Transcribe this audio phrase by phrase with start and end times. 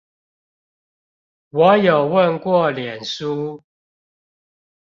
[1.51, 3.61] 我有問過臉書